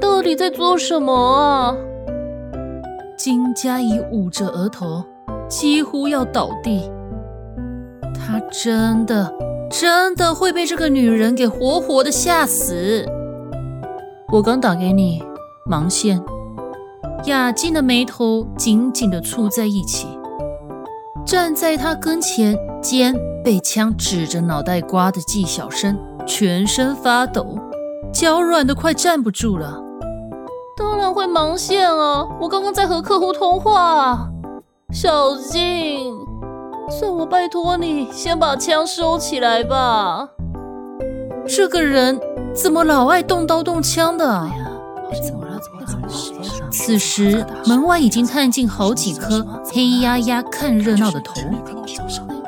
[0.00, 1.76] 到底在做什么啊？
[3.16, 5.04] 金佳怡捂着额头，
[5.48, 6.90] 几乎要倒地。
[8.14, 9.32] 她真的
[9.70, 13.04] 真的会被这个女人给活活的吓死。
[14.32, 15.22] 我刚打给你，
[15.66, 16.22] 忙线。
[17.26, 20.06] 雅静的眉头紧紧的蹙在一起，
[21.26, 27.58] 站在他跟前，肩被枪指着脑袋刮的纪晓生全身发抖。
[28.12, 29.80] 脚软的快站不住了，
[30.80, 32.26] 当然会忙线啊！
[32.40, 34.26] 我刚刚在和客户通话。
[34.90, 36.10] 小静，
[36.88, 40.26] 算我拜托你，先把枪收起来吧。
[41.46, 42.18] 这个人
[42.54, 44.48] 怎么老爱动刀动枪的？
[46.72, 51.34] 此时门外已经探进好几颗黑压压看热闹的头。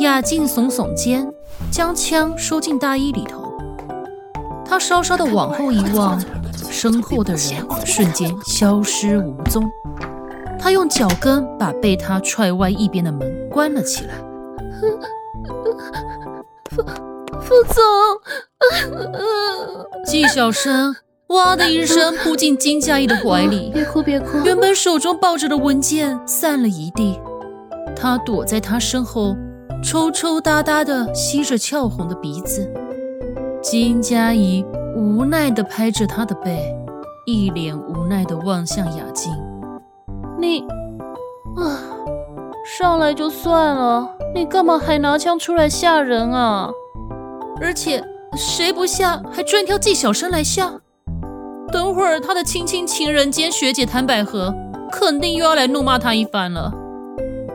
[0.00, 1.32] 雅静耸耸肩，
[1.70, 3.42] 将枪收进大衣里头。
[4.66, 6.20] 他稍稍的往后一望，
[6.70, 9.68] 身后的人瞬间消失无踪。
[10.58, 14.14] 他用脚跟把被他踹歪一边的门关了起来。
[16.70, 16.82] 副
[17.40, 17.74] 副总，
[20.04, 20.94] 纪晓生
[21.28, 24.38] 哇的一声扑进金佳怡的怀里，别哭别哭。
[24.44, 27.18] 原本手中抱着的文件散了一地，
[27.96, 29.36] 他躲在他身后，
[29.82, 32.70] 抽抽搭搭的吸着俏红的鼻子。
[33.62, 34.64] 金佳怡
[34.98, 36.74] 无奈的拍着他的背，
[37.24, 39.32] 一脸无奈的望向雅静
[40.36, 40.62] ：“你
[41.56, 41.78] 啊，
[42.76, 46.68] 上来就算了，你干嘛还拿枪出来吓人啊？
[47.60, 48.02] 而且
[48.36, 50.80] 谁不吓，还专挑纪晓生来吓？
[51.70, 54.52] 等会儿他的亲亲情人兼学姐谭百合，
[54.90, 56.74] 肯定又要来怒骂他一番了。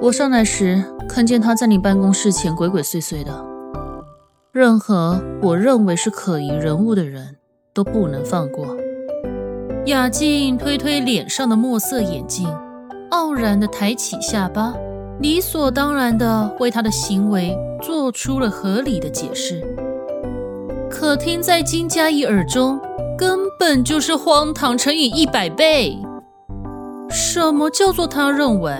[0.00, 3.46] 我上来时看见他在你办公室前鬼鬼祟祟的。”
[4.52, 7.36] 任何我认为是可疑人物的人
[7.72, 8.66] 都不能放过。
[9.86, 12.46] 雅静推推脸上的墨色眼镜，
[13.12, 14.74] 傲然地抬起下巴，
[15.20, 19.64] 理所当然地为他的行为做出了合理的解释。
[20.90, 22.78] 可听在金佳怡耳中，
[23.16, 25.96] 根本就是荒唐乘以一百倍。
[27.08, 28.76] 什么叫做他认为？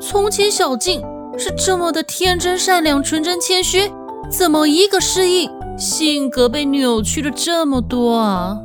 [0.00, 1.02] 从前小静
[1.36, 3.90] 是这么的天真善良、纯真谦虚。
[4.30, 8.58] 怎么一个失忆，性格被扭曲了这么多啊？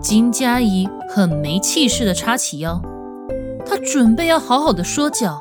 [0.00, 2.80] 金佳怡很没气势的叉起腰，
[3.64, 5.40] 她准备要好好的说教，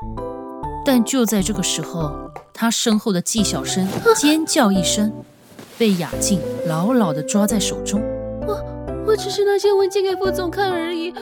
[0.86, 2.12] 但就在这个时候，
[2.54, 5.12] 她身后的纪晓生尖叫一声，
[5.78, 8.02] 被雅静牢牢的抓在手中。
[8.48, 8.58] 我
[9.08, 11.14] 我只是拿些文件给副总看而已，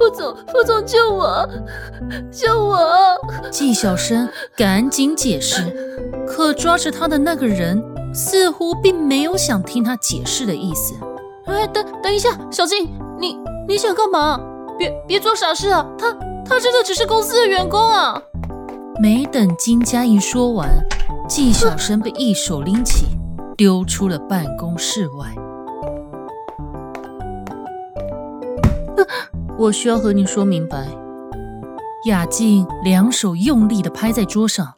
[0.00, 1.46] 副总副总救我，
[2.32, 2.78] 救我！
[3.50, 5.62] 纪晓生赶紧解释。
[6.26, 7.84] 可抓着他的那个人
[8.14, 10.94] 似乎并没有想听他解释的意思。
[11.44, 12.88] 哎，等等一下，小静，
[13.18, 13.36] 你
[13.68, 14.40] 你想干嘛？
[14.78, 15.86] 别别做傻事啊！
[15.98, 16.10] 他
[16.46, 18.22] 他真的只是公司的员工啊！
[19.02, 20.70] 没等金佳怡说完，
[21.28, 23.04] 纪晓生被一手拎起，
[23.54, 25.26] 丢出了办公室外。
[29.60, 30.88] 我需要和你说明白。
[32.06, 34.72] 雅静两手用力地拍在桌上。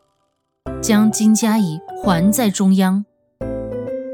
[0.81, 3.05] 将金佳怡环在中央，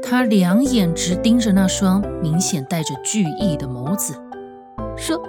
[0.03, 4.13] 他两眼直盯着那双明显带着惧意的眸子，
[4.95, 5.19] 说：“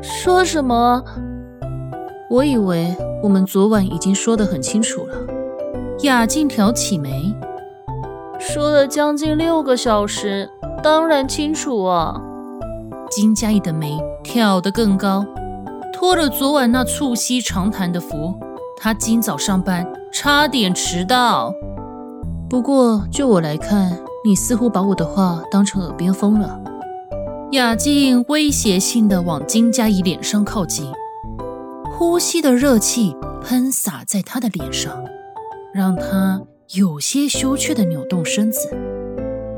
[0.00, 1.02] 说什么？
[2.30, 5.16] 我以为我们昨晚已经说得很清楚了。”
[6.02, 7.34] 雅静挑起眉，
[8.38, 10.48] 说了将近六个小时，
[10.80, 12.20] 当然清楚啊。
[13.10, 15.24] 金佳怡的眉挑得更高，
[15.90, 18.38] 托了昨晚那促膝长谈的福，
[18.76, 19.90] 他今早上班。
[20.12, 21.52] 差点迟到。
[22.48, 26.60] 不过就我来看，你似乎把我的话当成耳边风了。
[27.52, 30.92] 雅静威胁性的往金佳怡脸上靠近，
[31.96, 34.92] 呼吸的热气喷洒在她的脸上，
[35.72, 36.40] 让她
[36.74, 38.68] 有些羞怯的扭动身子。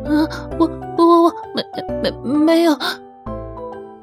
[0.05, 0.27] 啊，
[0.59, 2.77] 我我我我没没没有。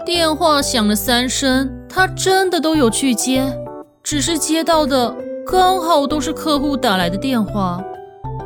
[0.07, 3.43] 电话响了三声，他真的都有去接，
[4.01, 5.13] 只是接到的。
[5.45, 7.83] 刚好都是客户打来的电话，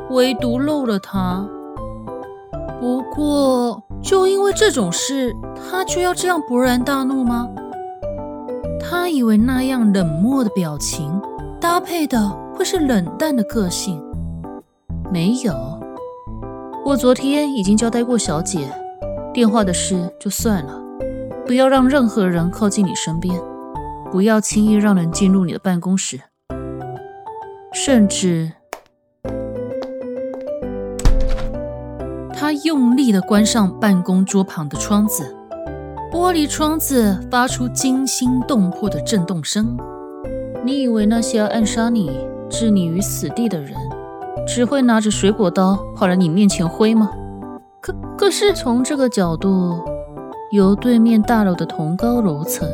[0.09, 1.47] 唯独漏了他。
[2.79, 7.47] 不过，就因为这种事，他就要这样勃然大怒吗？
[8.79, 11.21] 他以为那样冷漠的表情
[11.59, 14.03] 搭配的会是冷淡的个性，
[15.13, 15.53] 没有。
[16.83, 18.67] 我昨天已经交代过小姐，
[19.31, 20.80] 电话的事就算了，
[21.45, 23.39] 不要让任何人靠近你身边，
[24.11, 26.21] 不要轻易让人进入你的办公室，
[27.73, 28.51] 甚至……
[32.33, 35.35] 他用力的关上办公桌旁的窗子。
[36.11, 39.77] 玻璃窗子发出惊心动魄的震动声。
[40.65, 42.11] 你以为那些要暗杀你、
[42.49, 43.73] 置你于死地的人，
[44.45, 47.11] 只会拿着水果刀跑来你面前挥吗？
[47.79, 49.79] 可可是从这个角度，
[50.51, 52.67] 由对面大楼的同高楼层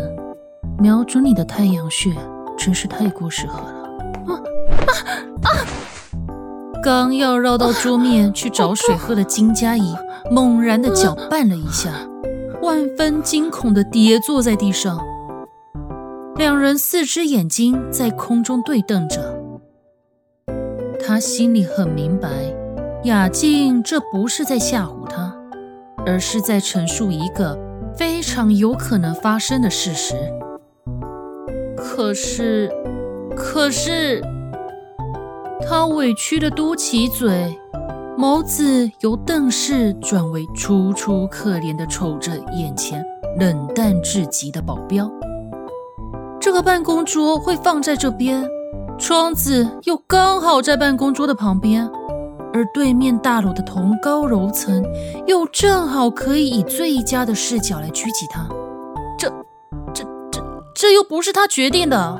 [0.79, 2.11] 瞄准你的太阳穴，
[2.57, 3.67] 真是太过适合了。
[4.25, 4.91] 啊啊
[5.43, 5.49] 啊！
[6.81, 9.95] 刚要绕到桌面去找水喝的金佳怡，
[10.31, 11.91] 猛然的搅绊了一下。
[12.63, 14.99] 万分惊恐的跌坐在地上，
[16.35, 19.39] 两人四只眼睛在空中对瞪着。
[20.99, 22.27] 他心里很明白，
[23.03, 25.35] 雅静这不是在吓唬他，
[26.07, 27.57] 而是在陈述一个
[27.97, 30.15] 非常有可能发生的事实。
[31.75, 32.71] 可是，
[33.35, 34.21] 可是，
[35.67, 37.57] 他委屈的嘟起嘴。
[38.17, 43.05] 眸子由瞪视转为楚楚可怜的瞅着眼前
[43.39, 45.07] 冷淡至极的保镖。
[46.39, 48.43] 这个办公桌会放在这边，
[48.97, 51.87] 窗子又刚好在办公桌的旁边，
[52.57, 54.83] 而对面大楼的同高楼层
[55.27, 58.49] 又正好可以以最佳的视角来狙击他。
[59.15, 59.29] 这、
[59.93, 60.41] 这、这、
[60.73, 62.19] 这又不是他决定的，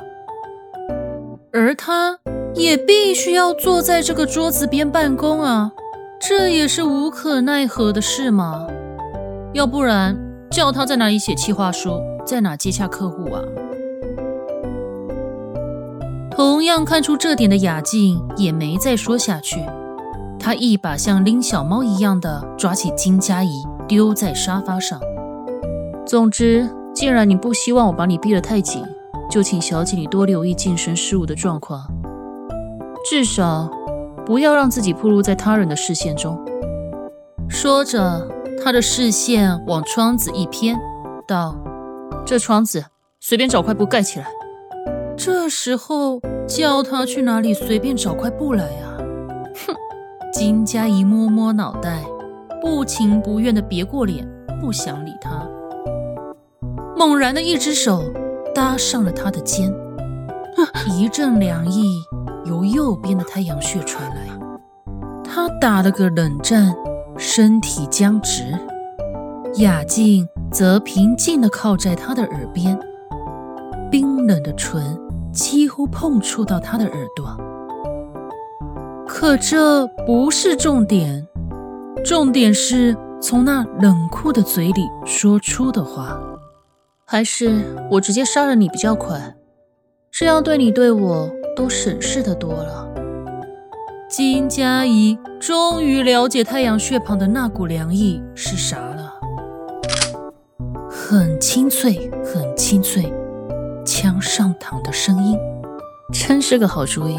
[1.52, 2.20] 而他
[2.54, 5.72] 也必须要坐在这个桌子边办公啊。
[6.20, 8.68] 这也是无可奈何的事吗？
[9.54, 10.16] 要不然
[10.52, 13.42] 叫他在哪里写企划书，在哪接洽客户啊？
[16.30, 19.64] 同样看出这点的雅静也没再说下去，
[20.38, 25.00] 他一把像拎小猫一样的抓起金佳怡，丢在沙发上。
[26.06, 28.82] 总之，既然你不希望我把你逼得太紧，
[29.30, 31.86] 就请小姐你多留意近身事务的状况，
[33.10, 33.70] 至少。
[34.26, 36.38] 不要让自己暴露在他人的视线中。
[37.48, 38.28] 说着，
[38.62, 40.78] 他的视线往窗子一偏，
[41.26, 41.56] 道
[42.26, 42.84] ：“这窗子
[43.20, 44.26] 随便找块布盖起来。”
[45.16, 48.87] 这时候叫他去哪里随便找块布来啊？
[50.38, 52.04] 金佳怡摸摸脑袋，
[52.62, 54.24] 不情不愿地别过脸，
[54.60, 55.44] 不想理他。
[56.96, 58.04] 猛然的一只手
[58.54, 59.74] 搭上了他的肩，
[60.88, 62.00] 一阵凉意。
[62.44, 64.28] 由右边的太阳穴传来，
[65.24, 66.72] 他打了个冷战，
[67.16, 68.56] 身体僵直。
[69.56, 72.78] 雅静则平静地靠在他的耳边，
[73.90, 74.96] 冰冷的唇
[75.32, 77.36] 几乎碰触到他的耳朵。
[79.20, 81.26] 可这不是重点，
[82.04, 86.16] 重点是从那冷酷的嘴里说出的话。
[87.04, 89.34] 还是我直接杀了你比较快，
[90.12, 91.28] 这样对你对我。
[91.56, 92.88] 都省事的多了。
[94.08, 99.14] 金佳怡终于了解太阳穴旁的那股凉意是啥了，
[100.88, 103.12] 很清脆，很清脆，
[103.84, 105.36] 枪上膛的声音，
[106.12, 107.18] 真是个好主意。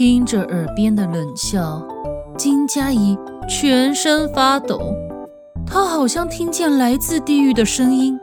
[0.00, 1.86] 听着耳边的冷笑，
[2.34, 4.80] 金佳怡全身发抖，
[5.66, 8.18] 她好像听见来自地狱的声音。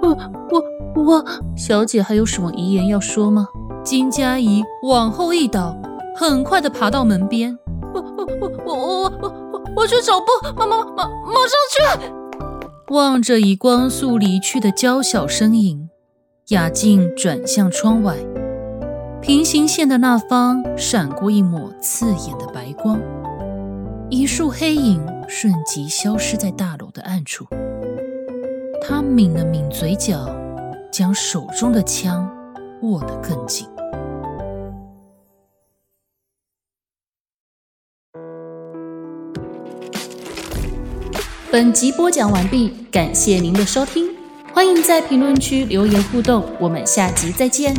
[0.00, 0.16] 我
[0.50, 3.46] 我我，小姐还有什么遗言要说吗？
[3.84, 5.76] 金佳怡往后一倒，
[6.16, 7.58] 很快的爬到门边。
[7.92, 10.26] 我我我我我我我我去找布，
[10.56, 12.10] 马马马马上去。
[12.88, 15.90] 望着以光速离去的娇小身影，
[16.48, 18.16] 雅静转向窗外，
[19.22, 23.00] 平行线的那方闪过一抹刺眼的白光，
[24.10, 27.46] 一束黑影瞬即消失在大楼的暗处。
[28.82, 30.28] 他抿了抿嘴角，
[30.90, 32.28] 将手中的枪
[32.82, 33.68] 握得更紧。
[41.52, 44.10] 本集播讲完毕，感谢您的收听，
[44.52, 47.72] 欢迎在评论区留言互动，我们下集再见。